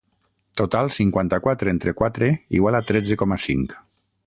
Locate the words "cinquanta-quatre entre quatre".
0.95-2.31